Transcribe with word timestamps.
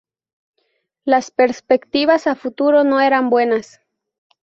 Las 1.05 1.29
perspectivas 1.29 2.25
a 2.25 2.33
futuro 2.33 2.83
no 2.83 2.99
eran 3.01 3.29
buenas. 3.29 3.81